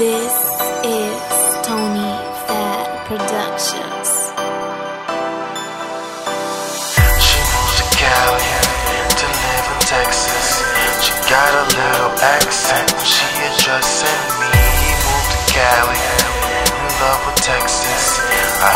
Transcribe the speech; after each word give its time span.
This 0.00 0.32
is 0.80 1.20
Tony 1.60 2.16
Fat 2.48 2.88
Productions. 3.04 4.32
She 7.20 7.36
moved 7.36 7.76
to 7.76 7.86
Cali 8.00 8.48
to 9.20 9.26
live 9.28 9.66
in 9.68 9.80
Texas. 9.84 10.64
She 11.04 11.12
got 11.28 11.52
a 11.52 11.64
little 11.76 12.16
accent. 12.16 12.88
She 13.04 13.28
addressing 13.44 14.24
me. 14.40 14.56
He 14.88 14.92
moved 15.04 15.30
to 15.36 15.40
Cali 15.52 16.00
in 16.00 16.92
love 17.04 17.20
with 17.28 17.36
Texas. 17.44 18.24
I 18.24 18.72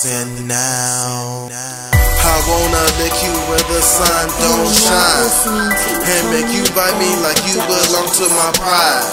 accent 0.00 0.48
now. 0.48 1.44
I 1.52 2.36
wanna 2.48 2.84
lick 2.96 3.12
you 3.20 3.36
where 3.52 3.64
the 3.68 3.82
sun 3.84 4.32
don't 4.40 4.72
shine. 4.72 5.76
And 6.08 6.24
make 6.32 6.48
you 6.56 6.64
bite 6.72 6.96
me 6.96 7.10
like 7.20 7.36
you 7.44 7.60
belong 7.68 8.08
to 8.08 8.24
my 8.32 8.48
pride. 8.56 9.04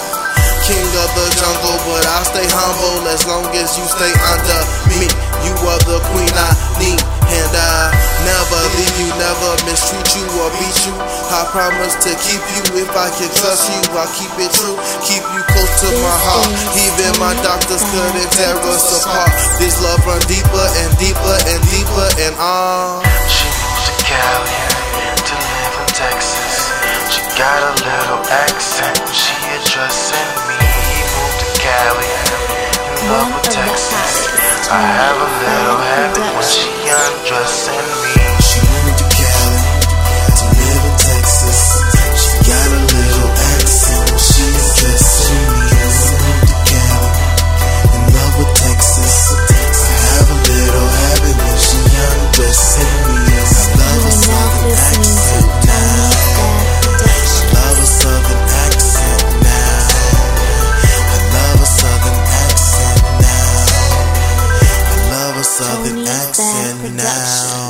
King 0.64 0.88
of 1.04 1.10
the 1.12 1.28
jungle, 1.36 1.76
but 1.84 2.04
I'll 2.08 2.24
stay 2.24 2.48
humble 2.48 3.04
as 3.04 3.20
long 3.28 3.44
as 3.52 3.68
you 3.76 3.84
stay 3.84 4.12
under 4.32 4.60
me. 4.88 5.04
You 5.44 5.52
are 5.68 5.82
the 5.84 6.00
queen 6.08 6.32
I 6.32 6.50
need, 6.80 7.00
and 7.28 7.52
I 7.52 7.92
never 8.24 8.60
leave 8.76 8.96
you, 8.98 9.08
never 9.20 9.52
mistreat 9.68 10.08
you 10.16 10.24
or 10.40 10.50
beat 10.56 10.78
you. 10.88 10.94
I 11.32 11.44
promise 11.52 11.94
to 12.04 12.12
keep 12.24 12.42
you 12.56 12.84
if 12.84 12.90
I 12.92 13.08
can 13.12 13.30
trust 13.36 13.68
you. 13.68 13.80
I'll 13.96 14.08
keep 14.16 14.32
it 14.40 14.52
true, 14.56 14.76
keep 15.04 15.24
you 15.34 15.42
close 15.52 15.74
to 15.84 15.88
my 16.00 16.16
heart. 16.24 16.48
Even 16.76 17.12
my 17.20 17.34
doctors 17.44 17.84
couldn't 17.92 18.30
tear 18.32 18.56
us 18.68 19.04
apart. 19.04 19.32
This 19.60 19.76
love 19.82 20.00
run 20.06 20.22
deeper 20.26 20.66
and 20.84 20.90
deeper 20.96 21.36
and 21.48 21.60
deeper 21.68 22.08
and 22.24 22.34
on. 22.40 23.04
She 23.28 23.46
moved 23.48 23.84
to 23.88 23.94
Cali 24.06 24.58
to 25.28 25.34
live 25.36 25.74
in 25.84 25.88
Texas. 25.92 26.72
She 27.12 27.20
got 27.36 27.60
a 27.60 27.72
little 27.80 28.22
accent 28.28 28.98
she 29.12 29.34
addressing 29.56 30.30
me. 30.48 30.58
He 30.58 31.02
Moved 31.18 31.40
to 31.40 31.48
Cali, 31.58 32.10
in 32.88 33.08
love 33.10 33.28
with 33.34 33.50
Texas. 33.50 34.12
I 34.70 34.80
have 34.80 35.16
a 35.16 35.37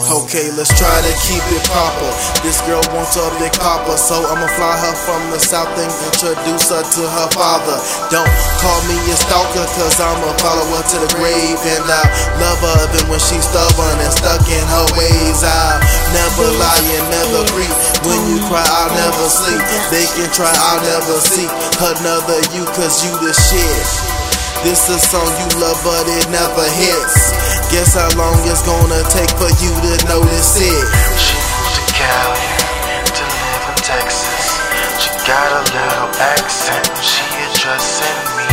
Okay, 0.08 0.48
let's 0.56 0.72
try 0.72 0.88
to 0.88 1.12
keep 1.28 1.44
it 1.52 1.60
proper. 1.68 2.08
This 2.40 2.64
girl 2.64 2.80
wants 2.96 3.20
a 3.20 3.28
big 3.36 3.52
papa, 3.60 3.92
so 4.00 4.16
I'ma 4.16 4.48
fly 4.56 4.72
her 4.72 4.96
from 5.04 5.20
the 5.28 5.36
south 5.36 5.68
and 5.76 5.92
introduce 6.08 6.72
her 6.72 6.80
to 6.80 7.02
her 7.04 7.28
father. 7.36 7.76
Don't 8.08 8.32
call 8.56 8.80
me 8.88 8.96
a 9.04 9.16
stalker, 9.20 9.68
cause 9.76 10.00
I'ma 10.00 10.32
follow 10.40 10.64
her 10.64 10.84
to 10.96 10.96
the 11.04 11.12
grave. 11.12 11.60
And 11.60 11.84
I 11.84 12.00
love 12.40 12.56
her 12.56 12.88
even 12.88 13.04
when 13.12 13.20
she's 13.20 13.44
stubborn 13.52 14.00
and 14.00 14.08
stuck 14.16 14.48
in 14.48 14.64
her 14.64 14.88
ways. 14.96 15.44
I'll 15.44 15.76
never 16.16 16.56
lie 16.56 16.88
and 16.88 17.06
never 17.12 17.44
creep. 17.52 17.76
When 18.08 18.20
you 18.32 18.40
cry, 18.48 18.64
I'll 18.64 18.88
never 18.96 19.28
sleep. 19.28 19.60
They 19.92 20.08
can 20.16 20.32
try, 20.32 20.48
I'll 20.48 20.80
never 20.88 21.20
seek 21.20 21.52
another 21.84 22.40
you, 22.56 22.64
cause 22.72 23.04
you 23.04 23.12
the 23.20 23.36
shit. 23.36 24.08
This 24.64 24.90
a 24.90 24.98
song 24.98 25.30
you 25.38 25.48
love, 25.62 25.78
but 25.84 26.02
it 26.08 26.26
never 26.34 26.66
hits. 26.80 27.30
Guess 27.70 27.94
how 27.94 28.10
long 28.18 28.34
it's 28.42 28.64
gonna 28.66 29.06
take 29.12 29.27
notice 30.48 30.60
it. 30.60 31.18
She 31.18 31.36
moved 31.36 31.74
to 31.76 31.82
Cali 31.92 32.46
to 33.04 33.24
live 33.24 33.64
in 33.68 33.76
Texas. 33.82 34.60
She 35.00 35.10
got 35.26 35.48
a 35.52 35.62
little 35.72 36.10
accent 36.20 36.88
she 37.02 37.24
addressing 37.50 38.18
me. 38.36 38.48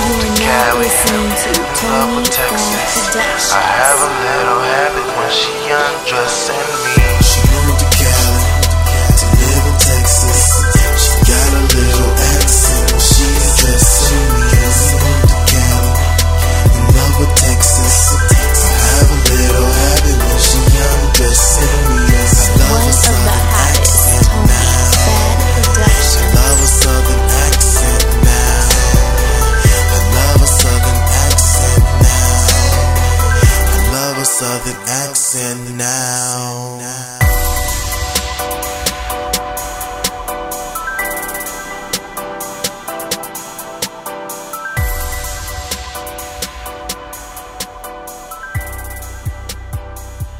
Moved 0.00 0.20
to 0.20 0.42
Cali, 0.42 0.88
in 1.46 1.88
love 1.88 2.16
with 2.16 2.30
Texas. 2.30 3.52
I 3.52 3.60
have 3.60 4.00
a 4.00 4.10
little 4.26 4.60
habit 4.60 5.06
when 5.16 5.30
she 5.30 5.52
undressing 5.70 6.96
me. 6.96 6.99
southern 34.40 34.80
accent 34.88 35.76
now. 35.76 36.78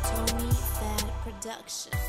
Tony 0.03 0.51
Fan 0.79 1.13
Production. 1.23 2.00